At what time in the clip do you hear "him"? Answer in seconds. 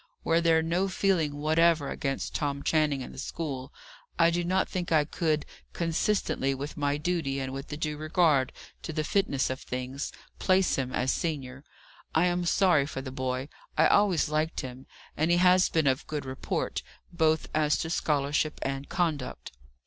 10.75-10.91, 14.61-14.87